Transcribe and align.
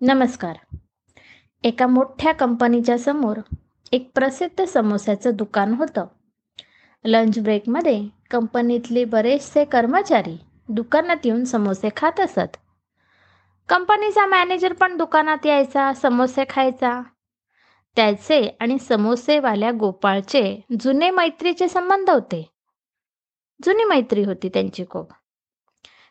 नमस्कार. 0.00 0.56
एका 1.64 1.86
मोठ्या 1.86 2.32
कंपनीच्या 2.32 2.98
समोर 2.98 3.40
एक 3.92 4.10
प्रसिद्ध 4.14 4.64
समोस्याचं 4.64 5.30
दुकान 5.34 5.74
होतं. 5.74 6.06
लंच 7.04 7.38
ब्रेकमध्ये 7.38 8.08
कंपनीतले 8.30 9.04
बरेचसे 9.04 9.64
कर्मचारी 9.64 10.36
दुकानात 10.68 11.16
येऊन 11.24 11.44
समोसे 11.44 11.88
खात 11.96 12.20
असत. 12.20 12.56
कंपनीचा 13.68 14.26
मॅनेजर 14.26 14.72
पण 14.72 14.96
दुकानात 14.96 15.46
यायचा 15.46 15.92
समोसे 15.92 16.44
खायचा. 16.50 17.02
त्याचे 17.96 18.56
आणि 18.60 18.78
समोसेवाल्या 18.78 19.70
गोपाळचे 19.70 20.60
जुने 20.80 21.10
मैत्रीचे 21.10 21.68
संबंध 21.68 22.10
होते. 22.10 22.50
जुनी 23.64 23.84
मैत्री 23.84 24.24
होती 24.24 24.48
त्यांची 24.48 24.84
खूप. 24.90 25.12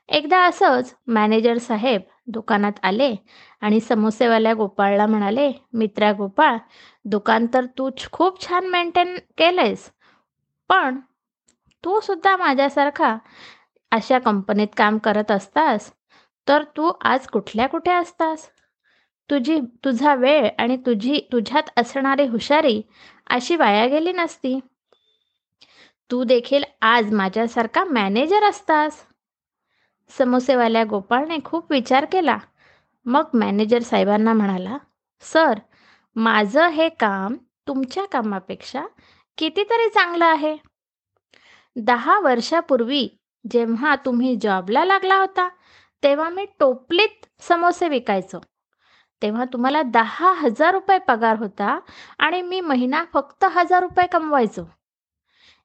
एकदा 0.10 0.40
असंच 0.46 0.94
मॅनेजर 1.08 1.58
साहेब 1.58 2.02
दुकानात 2.28 2.80
आले 2.84 3.16
आणि 3.62 3.80
समोसेवाल्या 3.80 4.54
गोपाळला 4.54 5.06
म्हणाले 5.06 5.52
मित्रा 5.74 6.12
गोपाळ 6.12 6.58
दुकान 7.06 7.46
तर 7.54 7.66
तू 7.78 7.90
खूप 8.12 8.48
छान 8.48 8.68
मेंटेन 8.68 9.16
केलंयस 9.38 9.90
पण 10.70 11.00
तू 11.84 12.00
सुद्धा 12.00 12.36
माझ्यासारखा 12.38 13.16
अशा 13.92 14.20
कंपनीत 14.20 14.68
काम 14.78 14.98
करत 14.98 15.32
असतास 15.32 15.92
तर 16.48 16.64
तू 16.78 16.92
आज 17.02 17.28
कुठल्या 17.28 17.68
कुठे 17.68 17.92
असतास? 17.92 18.48
तुझी 19.30 19.60
तुझा 19.86 20.16
वेळ 20.16 20.48
आणि 20.58 20.78
तुझी 20.78 21.20
तुझ्यात 21.32 21.70
असणारी 21.78 22.26
हुशारी 22.28 22.82
अशी 23.28 23.56
वाया 23.56 23.86
गेली 23.88 24.12
नसती. 24.12 24.60
तू 26.10 26.24
देखील 26.24 26.64
आज 26.82 27.14
माझ्यासारखा 27.14 27.84
मॅनेजर 27.84 28.44
असतास. 28.44 29.04
समोसेवाल्या 30.10 30.84
गोपाळने 30.84 31.38
खूप 31.46 31.72
विचार 31.72 32.06
केला. 32.06 32.38
मग 33.06 33.24
मॅनेजर 33.34 33.80
साहेबांना 33.80 34.34
म्हणाला 34.34 34.78
सर 35.22 35.60
माझं 36.16 36.68
हे 36.68 36.90
काम 36.90 37.36
तुमच्या 37.68 38.06
कामापेक्षा 38.06 38.86
कितीतरी 39.38 39.90
चांगलं 39.90 40.26
आहे. 40.26 40.58
दहा 41.76 42.20
वर्षापूर्वी 42.20 43.10
जेव्हा 43.52 43.96
तुम्ही 43.96 44.36
जॉबला 44.36 44.86
लागला 44.86 45.16
होता 45.16 45.50
तेव्हा 46.04 46.30
मी 46.30 46.46
टोपलीत 46.60 47.26
समोसे 47.40 47.88
विकायचो. 47.88 48.40
तेव्हा 49.22 49.46
तुम्हाला 49.46 49.82
दहा 49.82 50.34
हजार 50.34 50.74
रुपये 50.74 50.98
पगार 50.98 51.38
होता 51.38 51.80
आणि 52.20 52.42
मी 52.42 52.62
महिना 52.62 53.06
फक्त 53.14 53.44
हजार 53.44 53.82
रुपये 53.82 54.08
कमवायचो. 54.08 54.70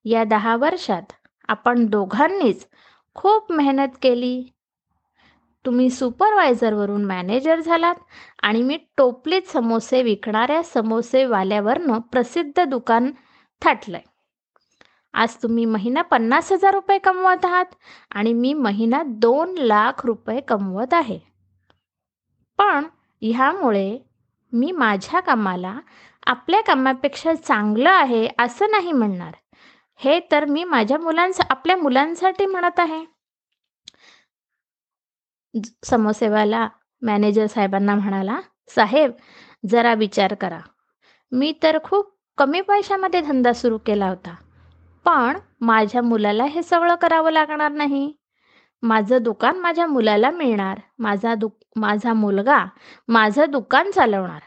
या 0.04 0.24
दहा 0.24 0.56
वर्षात 0.56 1.12
आपण 1.48 1.86
दोघांनीच 1.86 2.66
खूप 3.14 3.52
मेहनत 3.52 3.88
केली. 4.02 4.52
तुम्ही 5.66 5.90
सुपरवायझरवरून 5.90 7.04
मॅनेजर 7.04 7.60
झालात 7.60 7.94
आणि 8.42 8.62
मी 8.62 8.78
टोपलीत 8.96 9.42
समोसे 9.42 10.02
विकणाऱ्या 10.02 10.62
समोसेवाल्यावरनं 10.62 11.98
प्रसिद्ध 11.98 12.64
दुकान 12.64 13.10
थाटलंय. 13.62 14.00
आज 15.14 15.36
तुम्ही 15.42 15.64
महिना 15.64 16.02
पन्नास 16.02 16.52
हजार 16.52 16.74
रुपये 16.74 16.98
कमवत 16.98 17.44
आहात 17.44 17.74
आणि 18.10 18.32
मी 18.32 18.54
महिना 18.54 19.02
दोन 19.06 19.54
लाख 19.58 20.06
रुपये 20.06 20.40
कमवत 20.40 20.94
आहे. 20.94 21.18
पण 22.58 22.84
ह्यामुळे 23.22 23.98
मी 24.52 24.72
माझ्या 24.72 25.20
कामाला 25.20 25.80
आपल्या 26.26 26.60
कामापेक्षा 26.62 27.34
चांगलं 27.34 27.90
आहे 27.90 28.28
असं 28.38 28.70
नाही 28.70 28.92
म्हणणार. 28.92 29.32
हे 30.00 30.18
तर 30.30 30.44
मी 30.44 30.64
माझ्या 30.64 30.98
मुलांस 30.98 31.40
आपल्या 31.50 31.76
मुलांसाठी 31.76 32.46
म्हणत 32.46 32.80
आहे. 32.80 33.04
समोसेवाला 35.84 36.68
मॅनेजर 37.02 37.46
साहेबांना 37.46 37.94
म्हणाला 37.94 38.40
साहेब 38.74 39.12
जरा 39.64 39.94
विचार 39.94 40.34
करा. 40.34 40.58
मी 41.32 41.52
तर 41.62 41.78
खूप 41.84 42.12
कमी 42.38 42.60
पैशामध्ये 42.60 43.20
धंदा 43.20 43.52
सुरू 43.52 43.78
केला 43.86 44.08
होता. 44.08 44.34
पण 45.06 45.38
माझ्या 45.60 46.02
मुलाला 46.02 46.44
हे 46.44 46.62
सगळं 46.62 46.94
करावं 46.94 47.32
लागणार 47.32 47.72
नाही. 47.72 48.12
माझं 48.82 49.22
दुकान 49.22 49.58
माझ्या 49.58 49.86
मुलाला 49.86 50.30
मिळणार. 50.30 50.78
माझा 50.98 51.34
दु 51.34 51.48
माझा 51.76 52.12
मुलगा 52.12 52.64
माझं 53.08 53.50
दुकान 53.50 53.90
चालवणार. 53.90 54.40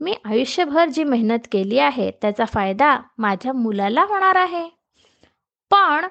मी 0.00 0.14
आयुष्यभर 0.24 0.88
जी 0.88 1.04
मेहनत 1.04 1.38
केली 1.52 1.78
आहे 1.78 2.10
त्याचा 2.10 2.44
फायदा 2.44 3.00
माझ्या 3.18 3.52
मुलाला 3.52 4.02
होणार 4.02 4.36
आहे. 4.36 4.68
पण 5.70 6.06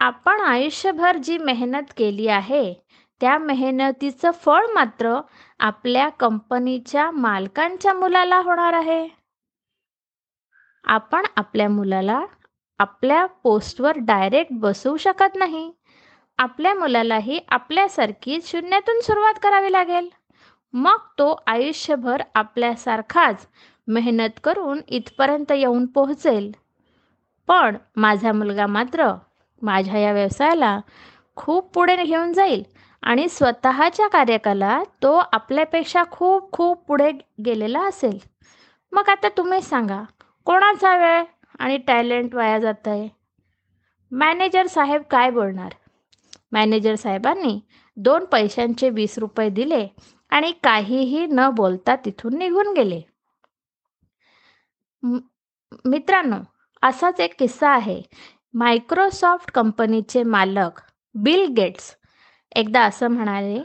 आपण 0.00 0.40
आयुष्यभर 0.40 1.16
जी 1.16 1.38
मेहनत 1.38 1.92
केली 1.96 2.28
आहे 2.28 2.74
त्या 3.20 3.38
मेहनतीचं 3.38 4.30
फळ 4.30 4.66
मात्र 4.74 5.20
आपल्या 5.58 6.08
कंपनीच्या 6.08 7.10
मालकांच्या 7.10 7.94
मुलाला 7.94 8.38
होणार 8.38 8.72
आहे. 8.72 9.08
आपण 10.84 11.26
आपल्या 11.36 11.68
मुलाला 11.68 12.24
आपल्या 12.78 13.26
पोस्टवर 13.26 13.96
डायरेक्ट 13.96 14.52
बसवू 14.52 14.96
शकत 14.96 15.36
नाही. 15.36 15.72
आपल्या 16.38 16.74
मुलालाही 16.74 17.40
आपल्यासारखी 17.48 18.38
शून्यातून 18.42 19.00
सुरुवात 19.00 19.34
करावी 19.42 19.72
लागेल. 19.72 20.08
मग 20.74 20.98
तो 21.18 21.34
आयुष्यभर 21.46 22.22
आपल्यासारखाच 22.34 23.46
मेहनत 23.88 24.40
करून 24.44 24.80
इथपर्यंत 24.88 25.52
येऊन 25.52 25.86
पोहोचेल. 25.86 26.50
पण 27.48 27.76
माझा 27.96 28.32
मुलगा 28.32 28.66
मात्र 28.66 29.12
माझ्या 29.62 29.98
या 29.98 30.12
व्यवसायाला 30.12 30.78
खूप 31.36 31.72
पुढे 31.74 31.96
घेऊन 32.04 32.32
जाईल 32.32 32.62
आणि 33.02 33.28
स्वतःच्या 33.28 34.08
कार्यकाला 34.08 34.82
तो 35.02 35.12
आपल्यापेक्षा 35.32 36.02
खूप 36.10 36.50
खूप 36.52 36.84
पुढे 36.86 37.10
गेलेला 37.44 37.86
असेल. 37.88 38.18
मग 38.92 39.08
आता 39.08 39.28
तुम्ही 39.28 39.60
सांगा 39.62 40.02
कोणाचा 40.46 40.96
वेळ 40.96 41.22
आणि 41.58 41.76
टॅलेंट 41.76 42.34
वाया 42.34 42.58
जात 42.58 42.88
आहे 42.88 43.08
मॅनेजर 44.12 44.66
साहेब 44.66 45.02
काय 45.10 45.30
बोलणार? 45.30 45.72
मॅनेजर 46.52 46.94
साहेबांनी 46.94 47.58
दोन 47.96 48.24
पैशांचे 48.24 48.90
वीस 48.90 49.18
रुपये 49.18 49.48
दिले 49.50 49.86
आणि 50.34 50.52
काहीही 50.62 51.26
न 51.30 51.48
बोलता 51.54 51.94
तिथून 51.96 52.36
निघून 52.38 52.72
गेले. 52.76 53.00
मित्रांनो 55.84 56.36
असाच 56.82 57.20
एक 57.20 57.34
किस्सा 57.38 57.70
आहे. 57.70 58.00
मायक्रोसॉफ्ट 58.54 59.50
कंपनीचे 59.50 60.22
मालक 60.22 60.80
बिल 61.14 61.46
गेट्स 61.56 61.94
एकदा 62.56 62.82
असं 62.84 63.10
म्हणाले 63.10 63.60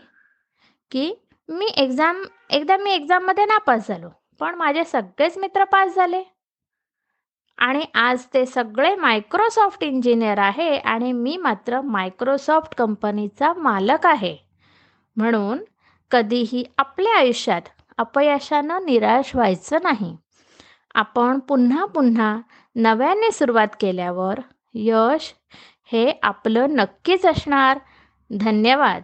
की 0.91 1.12
मी 1.50 1.68
एक्झाम 1.78 2.24
एकदा 2.50 2.78
मी 2.78 2.91
एक्झाममध्ये 2.91 3.46
नापास 3.46 3.88
झालो 3.88 4.09
पण 4.40 4.56
माझे 4.56 4.84
सगळेच 4.86 5.38
मित्र 5.38 5.63
पास 5.63 5.96
झाले. 5.96 6.24
आणि 7.57 7.86
आज 7.94 8.25
ते 8.34 8.46
सगळे 8.46 8.96
मायक्रोसॉफ्ट 8.96 9.84
इंजिनियर 9.84 10.38
आहे 10.40 10.78
आणि 10.78 11.12
मी 11.12 11.36
मात्र 11.38 11.81
मायक्रोसॉफ्ट 11.81 12.75
कंपनीचा 12.75 13.53
मालक 13.53 14.06
आहे. 14.06 14.36
म्हणून 15.18 15.63
कधीही 16.12 16.64
आपल्या 16.78 17.18
आयुष्यात 17.18 17.62
अपयशानं 17.97 18.86
निराश 18.86 19.36
व्हायचं 19.36 19.78
नाही. 19.84 20.18
आपण 20.96 21.40
पुन्हा 21.40 21.86
पुन्हा 21.86 22.38
नव्याने 22.75 23.31
सुरुवात 23.31 23.68
केल्यावर 23.80 24.40
यश 24.74 25.34
हे 25.92 26.19
आपलं 26.24 26.66
नक्कीच 26.69 27.25
असणार. 27.25 27.80
धन्यवाद. 28.40 29.02